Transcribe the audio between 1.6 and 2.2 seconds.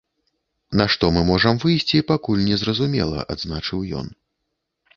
выйсці,